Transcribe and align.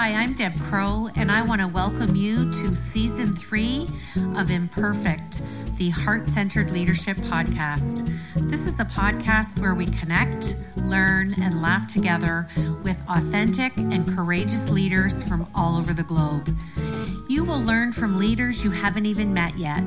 Hi, 0.00 0.12
I'm 0.12 0.32
Deb 0.32 0.56
Crowe, 0.60 1.08
and 1.16 1.28
I 1.28 1.42
want 1.42 1.60
to 1.60 1.66
welcome 1.66 2.14
you 2.14 2.52
to 2.52 2.72
season 2.72 3.34
three 3.34 3.88
of 4.36 4.48
Imperfect, 4.48 5.42
the 5.76 5.90
Heart 5.90 6.24
Centered 6.24 6.70
Leadership 6.70 7.16
Podcast. 7.16 8.08
This 8.48 8.68
is 8.68 8.78
a 8.78 8.84
podcast 8.84 9.60
where 9.60 9.74
we 9.74 9.86
connect, 9.86 10.54
learn, 10.76 11.34
and 11.42 11.60
laugh 11.60 11.92
together 11.92 12.46
with 12.84 12.96
authentic 13.08 13.76
and 13.76 14.06
courageous 14.14 14.70
leaders 14.70 15.24
from 15.24 15.48
all 15.52 15.76
over 15.76 15.92
the 15.92 16.04
globe. 16.04 16.56
You 17.38 17.44
will 17.44 17.62
learn 17.62 17.92
from 17.92 18.18
leaders 18.18 18.64
you 18.64 18.72
haven't 18.72 19.06
even 19.06 19.32
met 19.32 19.56
yet. 19.56 19.84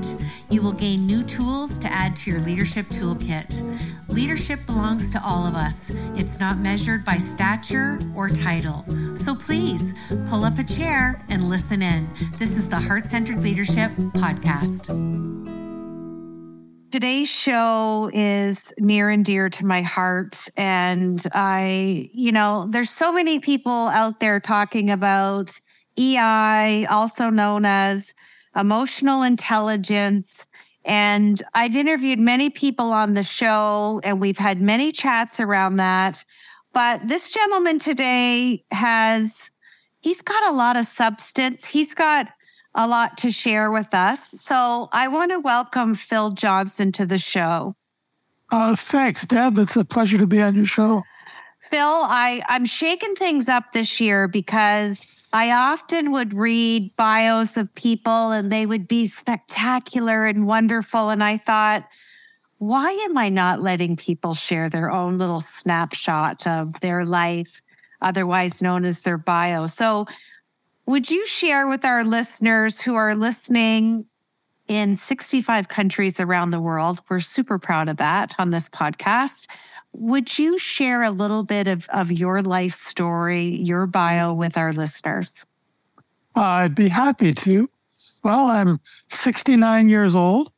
You 0.50 0.62
will 0.62 0.72
gain 0.72 1.06
new 1.06 1.22
tools 1.22 1.78
to 1.80 1.92
add 1.92 2.16
to 2.16 2.32
your 2.32 2.40
leadership 2.40 2.86
toolkit. 2.86 3.60
Leadership 4.08 4.66
belongs 4.66 5.12
to 5.12 5.22
all 5.22 5.46
of 5.46 5.54
us. 5.54 5.92
It's 6.16 6.40
not 6.40 6.60
measured 6.60 7.04
by 7.04 7.18
stature 7.18 8.00
or 8.16 8.30
title. 8.30 8.86
So 9.18 9.36
please 9.36 9.94
pull 10.28 10.46
up 10.46 10.60
a 10.60 10.64
chair 10.64 11.26
and 11.28 11.50
listen 11.50 11.82
in. 11.82 12.10
This 12.38 12.52
is 12.52 12.70
the 12.70 12.80
Heart 12.80 13.08
Centered 13.08 13.44
Leadership 13.44 13.92
Podcast. 14.16 14.88
Today's 16.90 17.30
show 17.30 18.10
is 18.14 18.74
near 18.78 19.10
and 19.10 19.26
dear 19.26 19.50
to 19.50 19.66
my 19.66 19.82
heart. 19.82 20.48
And 20.56 21.22
I, 21.34 22.10
you 22.14 22.32
know, 22.32 22.68
there's 22.70 22.90
so 22.90 23.12
many 23.12 23.40
people 23.40 23.88
out 23.90 24.22
there 24.22 24.40
talking 24.40 24.90
about 24.90 25.60
EI, 25.98 26.86
also 26.86 27.30
known 27.30 27.66
as 27.66 28.14
emotional 28.56 29.24
intelligence. 29.24 30.48
And 30.84 31.42
I've 31.54 31.76
interviewed 31.76 32.20
many 32.20 32.50
people 32.50 32.92
on 32.92 33.14
the 33.14 33.24
show 33.24 34.02
and 34.04 34.20
we've 34.20 34.38
had 34.38 34.62
many 34.62 34.92
chats 34.92 35.40
around 35.40 35.78
that. 35.78 36.24
But 36.74 37.08
this 37.08 37.32
gentleman 37.32 37.80
today 37.80 38.64
has, 38.72 39.52
he's 40.00 40.22
got 40.22 40.44
a 40.52 40.56
lot 40.56 40.78
of 40.78 40.86
substance. 40.86 41.66
He's 41.66 41.94
got 41.94 42.28
a 42.74 42.88
lot 42.88 43.18
to 43.20 43.32
share 43.32 43.72
with 43.72 43.94
us. 43.94 44.30
So 44.42 44.90
I 44.92 45.08
want 45.10 45.32
to 45.32 45.40
welcome 45.40 45.94
Phil 45.96 46.32
Johnson 46.32 46.92
to 46.94 47.06
the 47.06 47.18
show. 47.18 47.76
Uh, 48.52 48.76
thanks, 48.76 49.26
Deb. 49.26 49.58
It's 49.58 49.76
a 49.76 49.86
pleasure 49.86 50.18
to 50.18 50.28
be 50.28 50.42
on 50.42 50.56
your 50.56 50.66
show. 50.66 51.04
Phil, 51.60 51.80
I, 51.82 52.42
I'm 52.48 52.66
shaking 52.66 53.16
things 53.16 53.48
up 53.48 53.72
this 53.72 54.02
year 54.02 54.28
because 54.28 55.06
I 55.34 55.52
often 55.52 56.12
would 56.12 56.34
read 56.34 56.96
bios 56.98 57.56
of 57.56 57.74
people 57.74 58.32
and 58.32 58.52
they 58.52 58.66
would 58.66 58.88
be 58.88 59.06
spectacular 59.06 60.26
and 60.26 60.46
wonderful. 60.46 61.10
And 61.10 61.24
I 61.24 61.38
thought, 61.38 61.88
why 62.58 62.92
am 62.92 63.18
I 63.18 63.30
not 63.30 63.62
letting 63.62 63.96
people 63.96 64.34
share 64.34 64.70
their 64.70 64.92
own 64.92 65.18
little 65.18 65.42
snapshot 65.42 66.46
of 66.46 66.80
their 66.82 67.06
life, 67.06 67.62
otherwise 68.02 68.62
known 68.62 68.86
as 68.86 69.02
their 69.02 69.18
bio? 69.18 69.66
So, 69.66 70.06
would 70.86 71.10
you 71.10 71.26
share 71.26 71.68
with 71.68 71.86
our 71.86 72.04
listeners 72.04 72.82
who 72.82 72.96
are 72.96 73.16
listening 73.16 74.06
in 74.68 74.96
65 74.96 75.70
countries 75.70 76.20
around 76.20 76.50
the 76.50 76.60
world? 76.60 77.02
We're 77.10 77.20
super 77.20 77.58
proud 77.58 77.88
of 77.88 77.98
that 77.98 78.36
on 78.38 78.50
this 78.50 78.68
podcast. 78.68 79.48
Would 79.94 80.40
you 80.40 80.58
share 80.58 81.04
a 81.04 81.12
little 81.12 81.44
bit 81.44 81.68
of, 81.68 81.88
of 81.90 82.12
your 82.12 82.42
life 82.42 82.74
story, 82.74 83.46
your 83.62 83.86
bio 83.86 84.34
with 84.34 84.58
our 84.58 84.74
listeners? 84.74 85.46
I'd 86.36 86.76
be 86.76 86.88
happy 86.88 87.34
to. 87.34 87.70
Well, 88.24 88.46
I'm 88.46 88.80
69 89.10 89.90
years 89.90 90.16
old, 90.16 90.52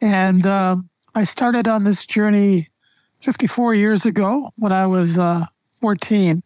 and 0.00 0.46
uh, 0.46 0.76
I 1.14 1.24
started 1.24 1.68
on 1.68 1.84
this 1.84 2.04
journey 2.04 2.68
54 3.20 3.74
years 3.74 4.04
ago 4.04 4.50
when 4.56 4.72
I 4.72 4.86
was 4.86 5.16
uh, 5.16 5.46
14, 5.80 6.42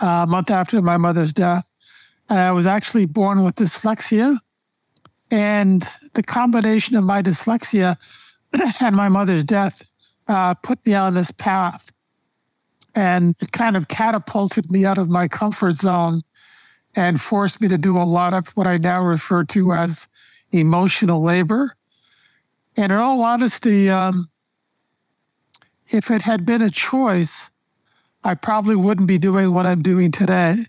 uh, 0.00 0.06
a 0.06 0.26
month 0.26 0.50
after 0.50 0.80
my 0.82 0.96
mother's 0.96 1.32
death. 1.32 1.68
And 2.28 2.38
I 2.38 2.52
was 2.52 2.66
actually 2.66 3.06
born 3.06 3.42
with 3.42 3.56
dyslexia. 3.56 4.38
And 5.30 5.86
the 6.14 6.22
combination 6.22 6.96
of 6.96 7.04
my 7.04 7.22
dyslexia 7.22 7.96
and 8.80 8.96
my 8.96 9.08
mother's 9.08 9.44
death 9.44 9.87
uh, 10.28 10.54
put 10.54 10.84
me 10.86 10.94
on 10.94 11.14
this 11.14 11.30
path. 11.30 11.90
And 12.94 13.34
it 13.40 13.52
kind 13.52 13.76
of 13.76 13.88
catapulted 13.88 14.70
me 14.70 14.84
out 14.84 14.98
of 14.98 15.08
my 15.08 15.28
comfort 15.28 15.74
zone 15.74 16.22
and 16.94 17.20
forced 17.20 17.60
me 17.60 17.68
to 17.68 17.78
do 17.78 17.96
a 17.96 18.02
lot 18.02 18.34
of 18.34 18.48
what 18.48 18.66
I 18.66 18.76
now 18.76 19.02
refer 19.02 19.44
to 19.44 19.72
as 19.72 20.08
emotional 20.50 21.22
labor. 21.22 21.76
And 22.76 22.92
in 22.92 22.98
all 22.98 23.22
honesty, 23.22 23.88
um, 23.88 24.30
if 25.90 26.10
it 26.10 26.22
had 26.22 26.44
been 26.44 26.62
a 26.62 26.70
choice, 26.70 27.50
I 28.24 28.34
probably 28.34 28.76
wouldn't 28.76 29.08
be 29.08 29.18
doing 29.18 29.52
what 29.52 29.66
I'm 29.66 29.82
doing 29.82 30.10
today 30.10 30.66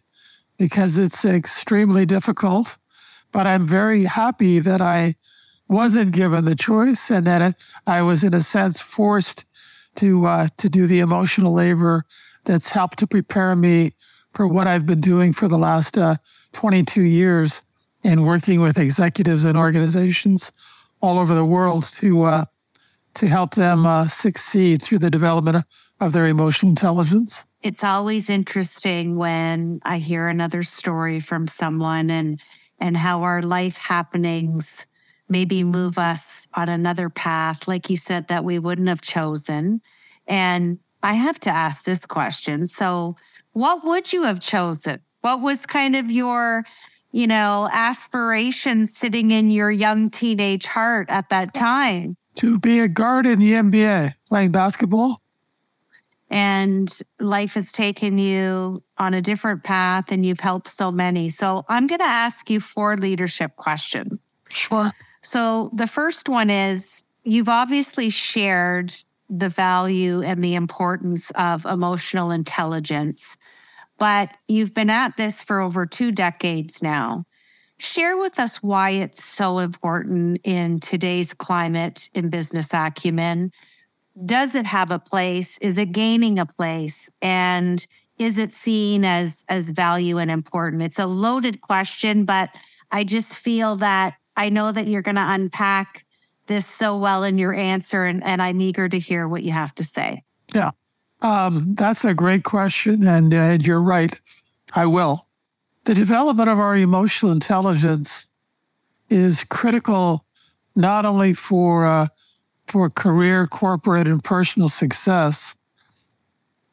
because 0.57 0.97
it's 0.97 1.25
extremely 1.25 2.05
difficult. 2.05 2.77
But 3.31 3.47
I'm 3.47 3.67
very 3.67 4.05
happy 4.05 4.59
that 4.59 4.81
I 4.81 5.15
wasn't 5.67 6.11
given 6.11 6.45
the 6.45 6.55
choice 6.55 7.09
and 7.09 7.25
that 7.27 7.55
I 7.85 8.01
was, 8.01 8.23
in 8.23 8.33
a 8.33 8.41
sense, 8.41 8.81
forced 8.81 9.45
to 9.95 10.25
uh, 10.25 10.47
to 10.57 10.69
do 10.69 10.87
the 10.87 10.99
emotional 10.99 11.53
labor 11.53 12.05
that's 12.45 12.69
helped 12.69 12.99
to 12.99 13.07
prepare 13.07 13.55
me 13.55 13.93
for 14.33 14.47
what 14.47 14.67
I've 14.67 14.85
been 14.85 15.01
doing 15.01 15.33
for 15.33 15.47
the 15.47 15.57
last 15.57 15.97
uh, 15.97 16.15
22 16.53 17.01
years 17.01 17.61
in 18.03 18.23
working 18.23 18.61
with 18.61 18.77
executives 18.77 19.45
and 19.45 19.57
organizations 19.57 20.51
all 21.01 21.19
over 21.19 21.33
the 21.33 21.45
world 21.45 21.85
to 21.95 22.23
uh, 22.23 22.45
to 23.15 23.27
help 23.27 23.55
them 23.55 23.85
uh, 23.85 24.07
succeed 24.07 24.81
through 24.81 24.99
the 24.99 25.09
development 25.09 25.65
of 25.99 26.13
their 26.13 26.27
emotional 26.27 26.69
intelligence. 26.69 27.45
It's 27.61 27.83
always 27.83 28.29
interesting 28.29 29.17
when 29.17 29.81
I 29.83 29.97
hear 29.97 30.27
another 30.27 30.63
story 30.63 31.19
from 31.19 31.47
someone 31.47 32.09
and 32.09 32.39
and 32.79 32.95
how 32.95 33.23
our 33.23 33.41
life 33.41 33.75
happenings 33.75 34.85
maybe 35.29 35.63
move 35.63 35.97
us 35.97 36.47
on 36.53 36.69
another 36.69 37.09
path, 37.09 37.67
like 37.67 37.89
you 37.89 37.97
said, 37.97 38.27
that 38.27 38.43
we 38.43 38.59
wouldn't 38.59 38.87
have 38.87 39.01
chosen. 39.01 39.81
And 40.27 40.79
I 41.03 41.13
have 41.13 41.39
to 41.41 41.49
ask 41.49 41.83
this 41.83 42.05
question. 42.05 42.67
So, 42.67 43.15
what 43.53 43.83
would 43.83 44.13
you 44.13 44.23
have 44.23 44.39
chosen? 44.39 44.99
What 45.21 45.41
was 45.41 45.65
kind 45.65 45.95
of 45.95 46.11
your, 46.11 46.63
you 47.11 47.27
know, 47.27 47.69
aspiration 47.71 48.85
sitting 48.85 49.31
in 49.31 49.49
your 49.49 49.71
young 49.71 50.09
teenage 50.09 50.65
heart 50.65 51.09
at 51.09 51.29
that 51.29 51.53
time? 51.53 52.15
To 52.37 52.59
be 52.59 52.79
a 52.79 52.87
guard 52.87 53.25
in 53.25 53.39
the 53.39 53.53
NBA, 53.53 54.13
playing 54.27 54.51
basketball. 54.51 55.21
And 56.29 56.95
life 57.19 57.55
has 57.55 57.71
taken 57.71 58.19
you 58.19 58.83
on 58.99 59.15
a 59.15 59.21
different 59.21 59.63
path 59.63 60.11
and 60.11 60.23
you've 60.23 60.39
helped 60.39 60.67
so 60.67 60.91
many. 60.91 61.29
So, 61.29 61.65
I'm 61.69 61.87
going 61.87 61.99
to 61.99 62.05
ask 62.05 62.49
you 62.49 62.59
four 62.59 62.97
leadership 62.97 63.55
questions. 63.55 64.37
Sure. 64.49 64.91
So 65.21 65.69
the 65.73 65.87
first 65.87 66.29
one 66.29 66.49
is 66.49 67.03
you've 67.23 67.49
obviously 67.49 68.09
shared 68.09 68.93
the 69.29 69.49
value 69.49 70.21
and 70.21 70.43
the 70.43 70.55
importance 70.55 71.31
of 71.35 71.65
emotional 71.65 72.31
intelligence, 72.31 73.37
but 73.97 74.35
you've 74.47 74.73
been 74.73 74.89
at 74.89 75.17
this 75.17 75.43
for 75.43 75.59
over 75.59 75.85
two 75.85 76.11
decades 76.11 76.81
now. 76.81 77.25
Share 77.77 78.17
with 78.17 78.39
us 78.39 78.61
why 78.61 78.91
it's 78.91 79.23
so 79.23 79.59
important 79.59 80.41
in 80.43 80.79
today's 80.79 81.33
climate 81.33 82.09
in 82.13 82.29
business 82.29 82.73
acumen. 82.73 83.51
Does 84.25 84.55
it 84.55 84.65
have 84.65 84.91
a 84.91 84.99
place? 84.99 85.57
Is 85.59 85.77
it 85.77 85.93
gaining 85.93 86.39
a 86.39 86.45
place? 86.45 87.09
And 87.21 87.85
is 88.17 88.37
it 88.37 88.51
seen 88.51 89.05
as 89.05 89.45
as 89.47 89.69
value 89.69 90.17
and 90.17 90.29
important? 90.29 90.81
It's 90.81 90.99
a 90.99 91.05
loaded 91.05 91.61
question, 91.61 92.25
but 92.25 92.49
I 92.91 93.05
just 93.05 93.33
feel 93.33 93.77
that 93.77 94.15
I 94.39 94.47
know 94.47 94.71
that 94.71 94.87
you're 94.87 95.01
going 95.01 95.15
to 95.15 95.33
unpack 95.33 96.05
this 96.47 96.65
so 96.65 96.97
well 96.97 97.25
in 97.25 97.37
your 97.37 97.53
answer, 97.53 98.05
and, 98.05 98.23
and 98.23 98.41
I'm 98.41 98.61
eager 98.61 98.87
to 98.87 98.97
hear 98.97 99.27
what 99.27 99.43
you 99.43 99.51
have 99.51 99.75
to 99.75 99.83
say. 99.83 100.23
Yeah, 100.55 100.71
um, 101.21 101.75
that's 101.75 102.05
a 102.05 102.13
great 102.13 102.45
question, 102.45 103.05
and, 103.05 103.33
uh, 103.33 103.57
you're 103.59 103.81
right. 103.81 104.17
I 104.73 104.85
will. 104.85 105.27
The 105.83 105.93
development 105.93 106.47
of 106.47 106.57
our 106.57 106.77
emotional 106.77 107.33
intelligence 107.33 108.27
is 109.09 109.43
critical 109.43 110.23
not 110.73 111.03
only 111.05 111.33
for 111.33 111.85
uh, 111.85 112.07
for 112.67 112.89
career, 112.89 113.45
corporate, 113.45 114.07
and 114.07 114.23
personal 114.23 114.69
success, 114.69 115.57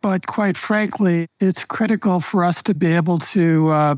but 0.03 0.27
quite 0.27 0.57
frankly, 0.57 1.27
it's 1.41 1.65
critical 1.65 2.21
for 2.21 2.45
us 2.45 2.63
to 2.63 2.75
be 2.75 2.93
able 2.93 3.19
to 3.19 3.69
uh, 3.69 3.97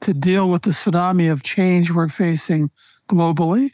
to 0.00 0.14
deal 0.14 0.48
with 0.48 0.62
the 0.62 0.70
tsunami 0.70 1.30
of 1.30 1.42
change 1.42 1.90
we're 1.90 2.08
facing 2.08 2.70
globally. 3.12 3.70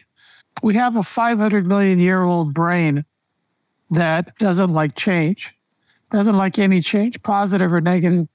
We 0.62 0.74
have 0.74 0.96
a 0.96 1.02
500 1.02 1.66
million 1.66 1.98
year 1.98 2.22
old 2.22 2.52
brain 2.52 3.04
that 3.90 4.36
doesn't 4.38 4.72
like 4.72 4.94
change, 4.96 5.54
doesn't 6.10 6.36
like 6.36 6.58
any 6.58 6.80
change, 6.80 7.22
positive 7.22 7.72
or 7.72 7.80
negative. 7.80 8.26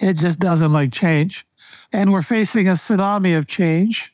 It 0.00 0.14
just 0.14 0.38
doesn't 0.38 0.72
like 0.72 0.92
change. 0.92 1.46
And 1.92 2.12
we're 2.12 2.22
facing 2.22 2.68
a 2.68 2.72
tsunami 2.72 3.36
of 3.36 3.46
change. 3.46 4.12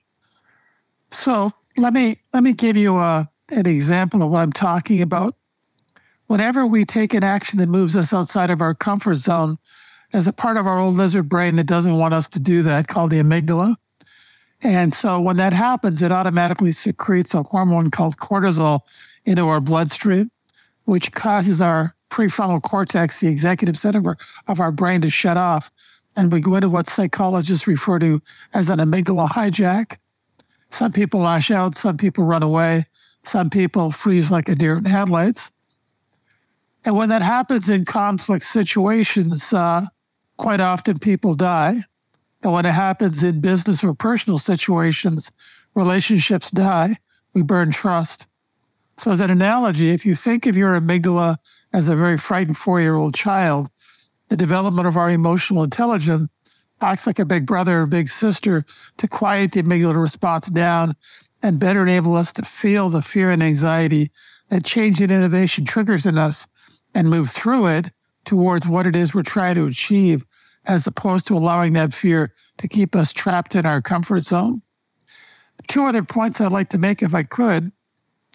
So 1.10 1.52
let 1.76 1.92
me 1.92 2.18
let 2.32 2.42
me 2.42 2.52
give 2.52 2.76
you 2.76 2.96
a, 2.96 3.28
an 3.50 3.66
example 3.66 4.22
of 4.22 4.30
what 4.30 4.40
I'm 4.40 4.52
talking 4.52 5.02
about. 5.02 5.36
Whenever 6.26 6.66
we 6.66 6.84
take 6.84 7.14
an 7.14 7.24
action 7.24 7.58
that 7.58 7.68
moves 7.68 7.96
us 7.96 8.12
outside 8.12 8.50
of 8.50 8.60
our 8.60 8.74
comfort 8.74 9.14
zone, 9.16 9.58
there's 10.12 10.26
a 10.26 10.32
part 10.32 10.56
of 10.56 10.66
our 10.66 10.78
old 10.78 10.94
lizard 10.94 11.28
brain 11.28 11.56
that 11.56 11.66
doesn't 11.66 11.98
want 11.98 12.14
us 12.14 12.28
to 12.28 12.38
do 12.38 12.62
that 12.62 12.88
called 12.88 13.10
the 13.10 13.20
amygdala. 13.20 13.76
And 14.64 14.94
so 14.94 15.20
when 15.20 15.36
that 15.36 15.52
happens, 15.52 16.00
it 16.00 16.10
automatically 16.10 16.72
secretes 16.72 17.34
a 17.34 17.42
hormone 17.42 17.90
called 17.90 18.16
cortisol 18.16 18.80
into 19.26 19.46
our 19.46 19.60
bloodstream, 19.60 20.30
which 20.86 21.12
causes 21.12 21.60
our 21.60 21.94
prefrontal 22.10 22.62
cortex, 22.62 23.20
the 23.20 23.28
executive 23.28 23.78
center 23.78 24.16
of 24.48 24.60
our 24.60 24.72
brain, 24.72 25.02
to 25.02 25.10
shut 25.10 25.36
off. 25.36 25.70
And 26.16 26.32
we 26.32 26.40
go 26.40 26.54
into 26.54 26.70
what 26.70 26.88
psychologists 26.88 27.66
refer 27.66 27.98
to 27.98 28.22
as 28.54 28.70
an 28.70 28.78
amygdala 28.78 29.28
hijack. 29.28 29.98
Some 30.70 30.92
people 30.92 31.20
lash 31.20 31.50
out, 31.50 31.74
some 31.74 31.98
people 31.98 32.24
run 32.24 32.42
away, 32.42 32.86
some 33.22 33.50
people 33.50 33.90
freeze 33.90 34.30
like 34.30 34.48
a 34.48 34.54
deer 34.54 34.78
in 34.78 34.84
headlights. 34.86 35.52
And 36.86 36.96
when 36.96 37.10
that 37.10 37.22
happens 37.22 37.68
in 37.68 37.84
conflict 37.84 38.44
situations, 38.44 39.52
uh, 39.52 39.82
quite 40.38 40.60
often 40.60 40.98
people 40.98 41.34
die. 41.34 41.84
And 42.44 42.52
when 42.52 42.66
it 42.66 42.72
happens 42.72 43.24
in 43.24 43.40
business 43.40 43.82
or 43.82 43.94
personal 43.94 44.38
situations, 44.38 45.32
relationships 45.74 46.50
die. 46.50 46.98
We 47.32 47.42
burn 47.42 47.72
trust. 47.72 48.28
So, 48.98 49.10
as 49.10 49.18
an 49.18 49.30
analogy, 49.30 49.90
if 49.90 50.06
you 50.06 50.14
think 50.14 50.46
of 50.46 50.56
your 50.56 50.78
amygdala 50.78 51.38
as 51.72 51.88
a 51.88 51.96
very 51.96 52.16
frightened 52.16 52.58
four 52.58 52.80
year 52.80 52.94
old 52.94 53.14
child, 53.14 53.70
the 54.28 54.36
development 54.36 54.86
of 54.86 54.96
our 54.96 55.10
emotional 55.10 55.64
intelligence 55.64 56.28
acts 56.80 57.06
like 57.06 57.18
a 57.18 57.24
big 57.24 57.46
brother 57.46 57.80
or 57.80 57.86
big 57.86 58.08
sister 58.08 58.64
to 58.98 59.08
quiet 59.08 59.52
the 59.52 59.62
amygdala 59.62 60.00
response 60.00 60.46
down 60.46 60.94
and 61.42 61.58
better 61.58 61.82
enable 61.82 62.14
us 62.14 62.32
to 62.32 62.42
feel 62.42 62.90
the 62.90 63.02
fear 63.02 63.30
and 63.30 63.42
anxiety 63.42 64.10
that 64.50 64.64
change 64.64 65.00
and 65.00 65.10
innovation 65.10 65.64
triggers 65.64 66.04
in 66.04 66.18
us 66.18 66.46
and 66.94 67.08
move 67.10 67.30
through 67.30 67.66
it 67.66 67.90
towards 68.24 68.66
what 68.66 68.86
it 68.86 68.94
is 68.94 69.14
we're 69.14 69.22
trying 69.22 69.54
to 69.54 69.66
achieve, 69.66 70.24
as 70.66 70.86
opposed 70.86 71.26
to 71.26 71.34
allowing 71.34 71.72
that 71.74 71.92
fear 71.92 72.32
to 72.58 72.68
keep 72.68 72.94
us 72.94 73.12
trapped 73.12 73.54
in 73.54 73.66
our 73.66 73.82
comfort 73.82 74.22
zone. 74.22 74.62
Two 75.68 75.84
other 75.84 76.02
points 76.02 76.40
I'd 76.40 76.52
like 76.52 76.70
to 76.70 76.78
make, 76.78 77.02
if 77.02 77.14
I 77.14 77.22
could. 77.22 77.72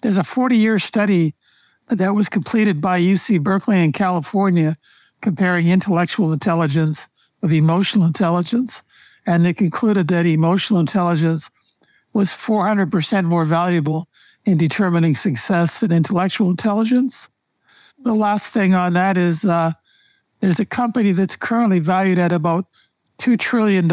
There's 0.02 0.16
a 0.16 0.24
40 0.24 0.56
year 0.56 0.78
study 0.78 1.34
that 1.88 2.14
was 2.14 2.28
completed 2.28 2.80
by 2.80 3.00
UC 3.00 3.42
Berkeley 3.42 3.82
in 3.82 3.92
California 3.92 4.76
comparing 5.20 5.68
intellectual 5.68 6.32
intelligence 6.32 7.08
with 7.42 7.52
emotional 7.52 8.06
intelligence. 8.06 8.82
And 9.26 9.44
they 9.44 9.52
concluded 9.52 10.08
that 10.08 10.26
emotional 10.26 10.80
intelligence 10.80 11.50
was 12.12 12.30
400% 12.30 13.24
more 13.24 13.44
valuable 13.44 14.08
in 14.46 14.56
determining 14.56 15.14
success 15.14 15.80
than 15.80 15.92
intellectual 15.92 16.50
intelligence. 16.50 17.28
The 18.02 18.14
last 18.14 18.48
thing 18.48 18.74
on 18.74 18.94
that 18.94 19.18
is 19.18 19.44
uh, 19.44 19.72
there's 20.40 20.60
a 20.60 20.64
company 20.64 21.12
that's 21.12 21.36
currently 21.36 21.78
valued 21.78 22.18
at 22.18 22.32
about 22.32 22.66
$2 23.18 23.38
trillion 23.38 23.88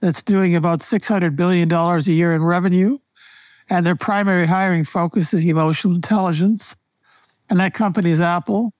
that's 0.00 0.22
doing 0.22 0.54
about 0.54 0.80
$600 0.80 1.34
billion 1.36 1.72
a 1.72 2.00
year 2.02 2.34
in 2.34 2.44
revenue. 2.44 2.98
And 3.68 3.84
their 3.84 3.96
primary 3.96 4.46
hiring 4.46 4.84
focus 4.84 5.34
is 5.34 5.44
emotional 5.44 5.94
intelligence. 5.94 6.76
And 7.48 7.58
that 7.58 7.74
company 7.74 8.10
is 8.10 8.20
Apple. 8.20 8.72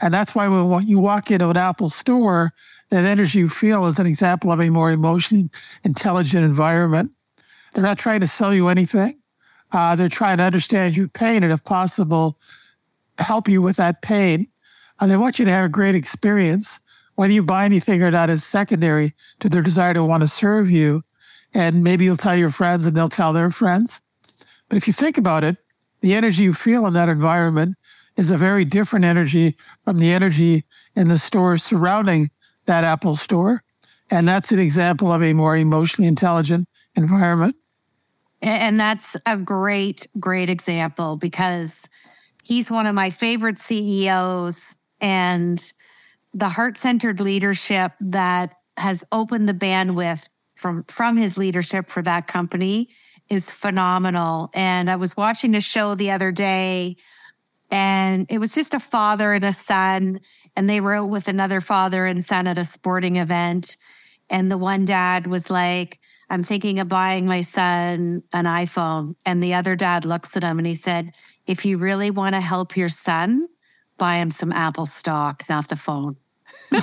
And 0.00 0.14
that's 0.14 0.34
why 0.34 0.48
when 0.48 0.86
you 0.86 0.98
walk 0.98 1.30
into 1.30 1.48
an 1.48 1.56
Apple 1.56 1.88
store, 1.88 2.52
that 2.90 3.04
energy 3.04 3.40
you 3.40 3.48
feel 3.48 3.86
is 3.86 3.98
an 3.98 4.06
example 4.06 4.50
of 4.52 4.60
a 4.60 4.70
more 4.70 4.90
emotionally 4.90 5.50
intelligent 5.84 6.44
environment. 6.44 7.12
They're 7.72 7.84
not 7.84 7.98
trying 7.98 8.20
to 8.20 8.26
sell 8.26 8.54
you 8.54 8.68
anything. 8.68 9.18
Uh, 9.72 9.94
they're 9.94 10.08
trying 10.08 10.38
to 10.38 10.42
understand 10.42 10.96
your 10.96 11.08
pain 11.08 11.44
and, 11.44 11.52
if 11.52 11.62
possible, 11.64 12.38
help 13.18 13.48
you 13.48 13.62
with 13.62 13.76
that 13.76 14.02
pain. 14.02 14.48
And 15.00 15.10
they 15.10 15.16
want 15.16 15.38
you 15.38 15.44
to 15.46 15.50
have 15.50 15.64
a 15.64 15.70
great 15.70 15.94
experience. 15.94 16.78
Whether 17.14 17.32
you 17.32 17.42
buy 17.42 17.64
anything 17.64 18.02
or 18.02 18.10
not 18.10 18.30
is 18.30 18.44
secondary 18.44 19.14
to 19.40 19.48
their 19.48 19.62
desire 19.62 19.94
to 19.94 20.04
want 20.04 20.22
to 20.22 20.28
serve 20.28 20.70
you. 20.70 21.02
And 21.52 21.82
maybe 21.82 22.04
you'll 22.04 22.16
tell 22.16 22.36
your 22.36 22.50
friends 22.50 22.86
and 22.86 22.96
they'll 22.96 23.08
tell 23.08 23.32
their 23.32 23.50
friends. 23.50 24.00
But 24.68 24.76
if 24.76 24.86
you 24.86 24.92
think 24.92 25.18
about 25.18 25.42
it, 25.42 25.56
the 26.00 26.14
energy 26.14 26.44
you 26.44 26.54
feel 26.54 26.86
in 26.86 26.94
that 26.94 27.08
environment 27.08 27.76
is 28.16 28.30
a 28.30 28.38
very 28.38 28.64
different 28.64 29.04
energy 29.04 29.56
from 29.84 29.98
the 29.98 30.12
energy 30.12 30.64
in 30.94 31.08
the 31.08 31.18
stores 31.18 31.64
surrounding 31.64 32.30
that 32.66 32.84
Apple 32.84 33.14
store. 33.14 33.62
And 34.10 34.26
that's 34.26 34.52
an 34.52 34.58
example 34.58 35.12
of 35.12 35.22
a 35.22 35.32
more 35.32 35.56
emotionally 35.56 36.08
intelligent 36.08 36.68
environment. 36.96 37.56
And 38.42 38.80
that's 38.80 39.16
a 39.26 39.36
great, 39.36 40.06
great 40.18 40.48
example 40.48 41.16
because 41.16 41.88
he's 42.42 42.70
one 42.70 42.86
of 42.86 42.94
my 42.94 43.10
favorite 43.10 43.58
CEOs 43.58 44.79
and 45.00 45.72
the 46.32 46.48
heart 46.48 46.78
centered 46.78 47.20
leadership 47.20 47.92
that 48.00 48.54
has 48.76 49.04
opened 49.12 49.48
the 49.48 49.54
bandwidth 49.54 50.28
from, 50.54 50.84
from 50.84 51.16
his 51.16 51.36
leadership 51.36 51.88
for 51.88 52.02
that 52.02 52.26
company 52.26 52.88
is 53.28 53.50
phenomenal. 53.50 54.50
And 54.54 54.90
I 54.90 54.96
was 54.96 55.16
watching 55.16 55.54
a 55.54 55.60
show 55.60 55.94
the 55.94 56.10
other 56.10 56.32
day 56.32 56.96
and 57.70 58.26
it 58.28 58.38
was 58.38 58.54
just 58.54 58.74
a 58.74 58.80
father 58.80 59.32
and 59.32 59.44
a 59.44 59.52
son 59.52 60.20
and 60.56 60.68
they 60.68 60.80
were 60.80 61.04
with 61.04 61.28
another 61.28 61.60
father 61.60 62.06
and 62.06 62.24
son 62.24 62.46
at 62.46 62.58
a 62.58 62.64
sporting 62.64 63.16
event 63.16 63.76
and 64.28 64.50
the 64.50 64.58
one 64.58 64.84
dad 64.84 65.26
was 65.26 65.50
like 65.50 66.00
I'm 66.30 66.44
thinking 66.44 66.78
of 66.78 66.88
buying 66.88 67.26
my 67.26 67.40
son 67.40 68.22
an 68.32 68.44
iPhone. 68.44 69.16
And 69.26 69.42
the 69.42 69.54
other 69.54 69.74
dad 69.74 70.04
looks 70.04 70.36
at 70.36 70.44
him 70.44 70.58
and 70.58 70.66
he 70.66 70.74
said, 70.74 71.12
If 71.46 71.64
you 71.64 71.76
really 71.76 72.12
want 72.12 72.36
to 72.36 72.40
help 72.40 72.76
your 72.76 72.88
son, 72.88 73.48
buy 74.00 74.16
him 74.16 74.30
some 74.30 74.50
Apple 74.52 74.86
stock, 74.86 75.44
not 75.48 75.68
the 75.68 75.76
phone. 75.76 76.16
and 76.72 76.82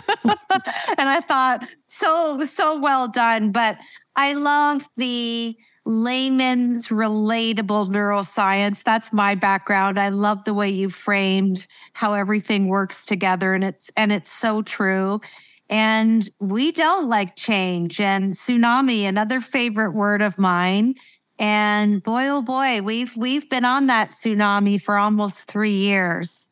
I 0.97 1.19
thought, 1.21 1.67
so, 1.83 2.43
so 2.45 2.79
well 2.79 3.07
done. 3.07 3.51
But 3.51 3.77
I 4.15 4.33
love 4.33 4.87
the 4.95 5.57
layman's 5.85 6.89
relatable 6.89 7.89
neuroscience. 7.89 8.83
That's 8.83 9.11
my 9.11 9.35
background. 9.35 9.97
I 9.97 10.09
love 10.09 10.43
the 10.43 10.53
way 10.53 10.69
you 10.69 10.89
framed 10.89 11.65
how 11.93 12.13
everything 12.13 12.67
works 12.67 13.05
together 13.05 13.53
and 13.53 13.63
it's 13.63 13.89
and 13.95 14.11
it's 14.11 14.31
so 14.31 14.61
true. 14.61 15.21
And 15.69 16.29
we 16.39 16.71
don't 16.71 17.09
like 17.09 17.35
change. 17.35 17.99
And 17.99 18.33
tsunami, 18.33 19.07
another 19.07 19.41
favorite 19.41 19.91
word 19.91 20.21
of 20.21 20.37
mine. 20.37 20.95
And 21.39 22.03
boy, 22.03 22.27
oh 22.27 22.41
boy, 22.41 22.81
we've 22.81 23.15
we've 23.15 23.49
been 23.49 23.65
on 23.65 23.87
that 23.87 24.11
tsunami 24.11 24.81
for 24.81 24.97
almost 24.97 25.49
three 25.49 25.77
years. 25.77 26.46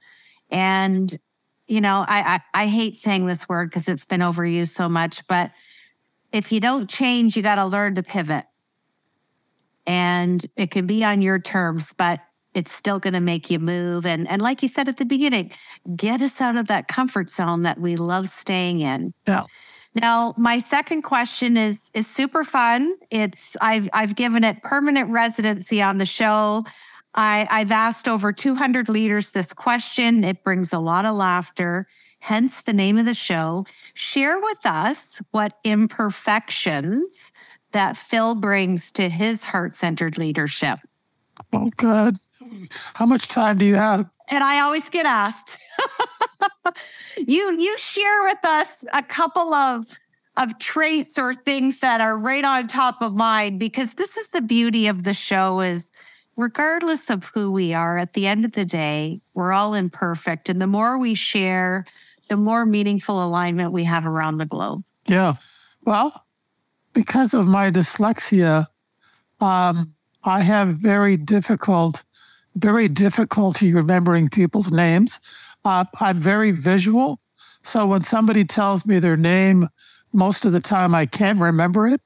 And 0.55 1.17
you 1.67 1.81
know, 1.81 2.05
I 2.07 2.35
I, 2.35 2.63
I 2.63 2.67
hate 2.67 2.95
saying 2.95 3.25
this 3.25 3.47
word 3.49 3.69
because 3.69 3.87
it's 3.89 4.05
been 4.05 4.21
overused 4.21 4.73
so 4.73 4.87
much, 4.87 5.27
but 5.27 5.51
if 6.31 6.51
you 6.51 6.59
don't 6.59 6.89
change, 6.89 7.35
you 7.35 7.43
got 7.43 7.55
to 7.55 7.65
learn 7.65 7.95
to 7.95 8.03
pivot. 8.03 8.45
And 9.87 10.45
it 10.55 10.71
can 10.71 10.87
be 10.87 11.03
on 11.03 11.21
your 11.21 11.39
terms, 11.39 11.93
but 11.93 12.19
it's 12.53 12.73
still 12.73 12.99
going 12.99 13.13
to 13.13 13.19
make 13.19 13.49
you 13.49 13.59
move. 13.59 14.05
And, 14.05 14.27
and 14.27 14.41
like 14.41 14.61
you 14.61 14.67
said 14.67 14.87
at 14.89 14.97
the 14.97 15.05
beginning, 15.05 15.51
get 15.95 16.21
us 16.21 16.41
out 16.41 16.55
of 16.55 16.67
that 16.67 16.87
comfort 16.87 17.29
zone 17.29 17.63
that 17.63 17.79
we 17.79 17.95
love 17.95 18.29
staying 18.29 18.79
in. 18.79 19.13
Yeah. 19.27 19.43
Now, 19.93 20.33
my 20.37 20.57
second 20.57 21.03
question 21.03 21.55
is 21.55 21.89
is 21.93 22.05
super 22.05 22.43
fun. 22.43 22.95
It's 23.11 23.55
I've 23.61 23.87
I've 23.93 24.15
given 24.15 24.43
it 24.43 24.61
permanent 24.61 25.09
residency 25.09 25.81
on 25.81 25.99
the 25.99 26.05
show. 26.05 26.65
I, 27.15 27.47
I've 27.49 27.71
asked 27.71 28.07
over 28.07 28.31
200 28.31 28.89
leaders 28.89 29.31
this 29.31 29.53
question. 29.53 30.23
It 30.23 30.43
brings 30.43 30.73
a 30.73 30.79
lot 30.79 31.05
of 31.05 31.15
laughter, 31.15 31.87
hence 32.19 32.61
the 32.61 32.73
name 32.73 32.97
of 32.97 33.05
the 33.05 33.13
show. 33.13 33.65
Share 33.93 34.39
with 34.39 34.65
us 34.65 35.21
what 35.31 35.57
imperfections 35.63 37.31
that 37.71 37.97
Phil 37.97 38.35
brings 38.35 38.91
to 38.93 39.09
his 39.09 39.45
heart 39.45 39.73
centered 39.73 40.17
leadership. 40.17 40.79
Oh, 41.53 41.69
good. 41.77 42.17
How 42.93 43.05
much 43.05 43.27
time 43.27 43.57
do 43.57 43.65
you 43.65 43.75
have? 43.75 44.09
And 44.29 44.43
I 44.43 44.59
always 44.59 44.89
get 44.89 45.05
asked. 45.05 45.57
you 47.17 47.57
you 47.57 47.77
share 47.77 48.23
with 48.23 48.43
us 48.43 48.85
a 48.93 49.03
couple 49.03 49.53
of 49.53 49.85
of 50.37 50.57
traits 50.59 51.17
or 51.17 51.33
things 51.33 51.79
that 51.79 52.01
are 52.01 52.17
right 52.17 52.43
on 52.43 52.67
top 52.67 53.01
of 53.01 53.13
mind 53.13 53.59
because 53.59 53.93
this 53.93 54.17
is 54.17 54.29
the 54.29 54.41
beauty 54.41 54.87
of 54.87 55.03
the 55.03 55.13
show 55.13 55.61
is 55.61 55.91
regardless 56.37 57.09
of 57.09 57.25
who 57.25 57.51
we 57.51 57.73
are 57.73 57.97
at 57.97 58.13
the 58.13 58.27
end 58.27 58.45
of 58.45 58.51
the 58.53 58.65
day 58.65 59.19
we're 59.33 59.53
all 59.53 59.73
imperfect 59.73 60.49
and 60.49 60.61
the 60.61 60.67
more 60.67 60.97
we 60.97 61.13
share 61.13 61.85
the 62.29 62.37
more 62.37 62.65
meaningful 62.65 63.23
alignment 63.23 63.71
we 63.71 63.83
have 63.83 64.05
around 64.05 64.37
the 64.37 64.45
globe 64.45 64.83
yeah 65.07 65.35
well 65.83 66.25
because 66.93 67.33
of 67.33 67.45
my 67.45 67.71
dyslexia 67.71 68.67
um, 69.39 69.93
i 70.23 70.41
have 70.41 70.69
very 70.77 71.17
difficult 71.17 72.03
very 72.55 72.87
difficulty 72.87 73.73
remembering 73.73 74.29
people's 74.29 74.71
names. 74.71 75.19
Uh, 75.63 75.85
I'm 75.99 76.19
very 76.19 76.51
visual. 76.51 77.19
So 77.63 77.87
when 77.87 78.01
somebody 78.01 78.45
tells 78.45 78.85
me 78.85 78.99
their 78.99 79.17
name, 79.17 79.69
most 80.13 80.45
of 80.45 80.53
the 80.53 80.59
time 80.59 80.95
I 80.95 81.05
can't 81.05 81.39
remember 81.39 81.87
it 81.87 82.01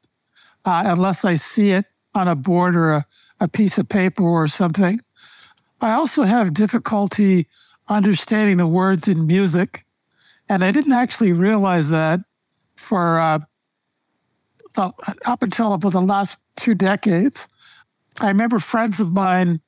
uh, 0.65 0.83
unless 0.86 1.24
I 1.24 1.36
see 1.36 1.71
it 1.71 1.86
on 2.15 2.27
a 2.27 2.36
board 2.36 2.75
or 2.75 2.91
a, 2.91 3.05
a 3.39 3.48
piece 3.48 3.77
of 3.77 3.88
paper 3.89 4.24
or 4.24 4.48
something. 4.48 5.01
I 5.81 5.91
also 5.91 6.24
have 6.24 6.53
difficulty 6.53 7.48
understanding 7.88 8.58
the 8.58 8.67
words 8.67 9.08
in 9.08 9.27
music. 9.27 9.86
And 10.48 10.63
I 10.63 10.72
didn't 10.72 10.93
actually 10.93 11.31
realize 11.31 11.89
that 11.89 12.19
for 12.75 13.19
uh, 13.19 13.39
the, 14.75 14.91
up 15.25 15.43
until 15.43 15.74
about 15.74 15.91
the 15.91 16.01
last 16.01 16.39
two 16.55 16.74
decades. 16.74 17.48
I 18.19 18.27
remember 18.27 18.60
friends 18.60 19.00
of 19.00 19.13
mine, 19.13 19.62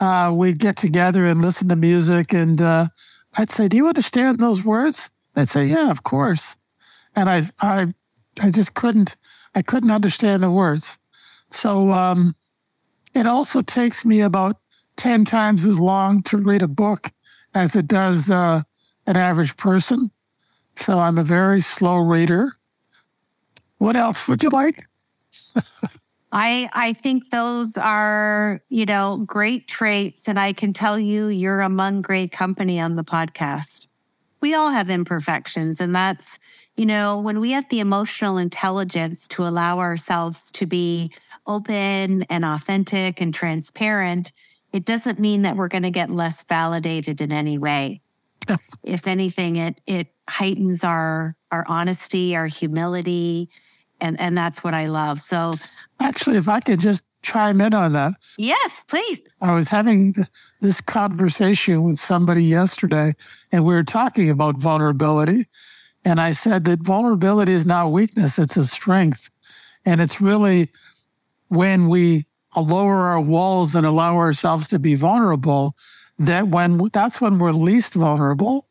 uh, 0.00 0.32
we'd 0.34 0.58
get 0.58 0.76
together 0.76 1.26
and 1.26 1.42
listen 1.42 1.68
to 1.68 1.76
music, 1.76 2.32
and 2.32 2.60
uh, 2.60 2.88
I'd 3.38 3.50
say, 3.50 3.68
"Do 3.68 3.76
you 3.76 3.88
understand 3.88 4.38
those 4.38 4.64
words?" 4.64 5.08
They'd 5.34 5.48
say, 5.48 5.66
"Yeah, 5.66 5.90
of 5.90 6.02
course." 6.02 6.56
And 7.14 7.30
I, 7.30 7.50
I, 7.60 7.94
I 8.42 8.50
just 8.50 8.74
couldn't, 8.74 9.16
I 9.54 9.62
couldn't 9.62 9.90
understand 9.90 10.42
the 10.42 10.50
words. 10.50 10.98
So 11.50 11.92
um, 11.92 12.36
it 13.16 13.26
also 13.26 13.62
takes 13.62 14.04
me 14.04 14.20
about 14.20 14.56
ten 14.96 15.24
times 15.24 15.64
as 15.64 15.78
long 15.78 16.22
to 16.24 16.36
read 16.36 16.62
a 16.62 16.68
book 16.68 17.10
as 17.54 17.74
it 17.74 17.88
does 17.88 18.30
uh, 18.30 18.62
an 19.06 19.16
average 19.16 19.56
person. 19.56 20.10
So 20.76 20.98
I'm 20.98 21.16
a 21.16 21.24
very 21.24 21.60
slow 21.60 21.96
reader. 21.96 22.52
What 23.78 23.96
else 23.96 24.28
would 24.28 24.42
you 24.42 24.50
like? 24.50 24.84
I 26.32 26.68
I 26.72 26.92
think 26.92 27.30
those 27.30 27.78
are, 27.78 28.60
you 28.68 28.84
know, 28.84 29.22
great 29.26 29.68
traits 29.68 30.28
and 30.28 30.38
I 30.38 30.52
can 30.52 30.72
tell 30.72 30.98
you 30.98 31.28
you're 31.28 31.62
among 31.62 32.02
great 32.02 32.32
company 32.32 32.78
on 32.78 32.96
the 32.96 33.04
podcast. 33.04 33.86
We 34.40 34.54
all 34.54 34.70
have 34.70 34.90
imperfections 34.90 35.80
and 35.80 35.94
that's, 35.94 36.38
you 36.76 36.86
know, 36.86 37.18
when 37.18 37.40
we 37.40 37.52
have 37.52 37.68
the 37.68 37.80
emotional 37.80 38.36
intelligence 38.36 39.26
to 39.28 39.46
allow 39.46 39.78
ourselves 39.78 40.50
to 40.52 40.66
be 40.66 41.10
open 41.46 42.24
and 42.24 42.44
authentic 42.44 43.20
and 43.20 43.32
transparent, 43.32 44.32
it 44.72 44.84
doesn't 44.84 45.18
mean 45.18 45.42
that 45.42 45.56
we're 45.56 45.68
going 45.68 45.84
to 45.84 45.90
get 45.90 46.10
less 46.10 46.44
validated 46.44 47.20
in 47.20 47.32
any 47.32 47.56
way. 47.56 48.02
if 48.82 49.06
anything, 49.06 49.56
it 49.56 49.80
it 49.86 50.08
heightens 50.28 50.84
our 50.84 51.34
our 51.50 51.64
honesty, 51.68 52.36
our 52.36 52.46
humility, 52.46 53.48
and 54.00 54.20
and 54.20 54.36
that's 54.36 54.62
what 54.62 54.74
I 54.74 54.86
love. 54.86 55.20
So, 55.20 55.54
actually, 56.00 56.36
if 56.36 56.48
I 56.48 56.60
could 56.60 56.80
just 56.80 57.02
chime 57.22 57.60
in 57.60 57.74
on 57.74 57.94
that, 57.94 58.12
yes, 58.36 58.84
please. 58.86 59.20
I 59.40 59.54
was 59.54 59.68
having 59.68 60.14
this 60.60 60.80
conversation 60.80 61.82
with 61.82 61.98
somebody 61.98 62.44
yesterday, 62.44 63.14
and 63.50 63.64
we 63.64 63.74
were 63.74 63.82
talking 63.82 64.30
about 64.30 64.58
vulnerability, 64.58 65.46
and 66.06 66.20
I 66.20 66.32
said 66.32 66.64
that 66.64 66.80
vulnerability 66.80 67.52
is 67.52 67.66
not 67.66 67.92
weakness; 67.92 68.38
it's 68.38 68.56
a 68.56 68.66
strength, 68.66 69.28
and 69.84 70.00
it's 70.00 70.20
really 70.20 70.70
when 71.48 71.88
we 71.88 72.26
lower 72.56 72.94
our 72.94 73.20
walls 73.20 73.74
and 73.74 73.84
allow 73.84 74.16
ourselves 74.16 74.68
to 74.68 74.78
be 74.78 74.94
vulnerable 74.94 75.76
that 76.18 76.48
when 76.48 76.80
that's 76.92 77.20
when 77.20 77.38
we're 77.38 77.52
least 77.52 77.92
vulnerable. 77.94 78.68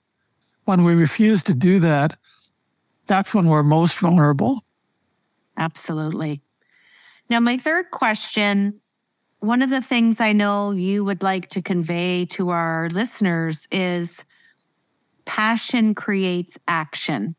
When 0.63 0.84
we 0.84 0.96
refuse 0.96 1.44
to 1.44 1.54
do 1.54 1.77
that 1.82 2.18
that's 3.08 3.34
when 3.34 3.48
we're 3.48 3.63
most 3.63 3.98
vulnerable. 4.00 4.63
Absolutely. 5.58 6.42
Now 7.30 7.39
my 7.39 7.58
third 7.58 7.92
question 7.92 8.82
one 9.39 9.62
of 9.62 9.70
the 9.70 9.82
things 9.82 10.20
i 10.20 10.32
know 10.32 10.72
you 10.72 11.06
would 11.06 11.22
like 11.22 11.50
to 11.50 11.62
convey 11.62 12.25
to 12.25 12.50
our 12.50 12.89
listeners 12.89 13.68
is 13.72 14.24
passion 15.25 15.96
creates 15.96 16.58
action 16.67 17.36